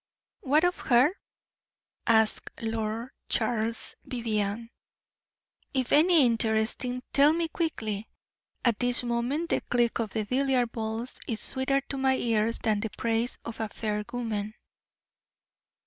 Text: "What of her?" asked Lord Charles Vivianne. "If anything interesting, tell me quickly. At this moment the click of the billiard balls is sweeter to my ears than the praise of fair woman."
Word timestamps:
"What 0.39 0.63
of 0.63 0.79
her?" 0.79 1.11
asked 2.07 2.49
Lord 2.59 3.11
Charles 3.29 3.93
Vivianne. 4.03 4.71
"If 5.75 5.91
anything 5.91 6.25
interesting, 6.25 7.03
tell 7.13 7.33
me 7.33 7.47
quickly. 7.47 8.09
At 8.65 8.79
this 8.79 9.03
moment 9.03 9.49
the 9.49 9.61
click 9.61 9.99
of 9.99 10.09
the 10.09 10.23
billiard 10.23 10.71
balls 10.71 11.19
is 11.27 11.39
sweeter 11.39 11.81
to 11.81 11.99
my 11.99 12.15
ears 12.15 12.57
than 12.57 12.79
the 12.79 12.89
praise 12.97 13.37
of 13.45 13.57
fair 13.73 14.03
woman." 14.11 14.55